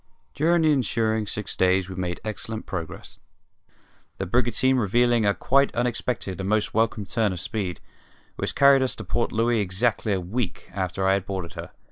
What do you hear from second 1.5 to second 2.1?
days we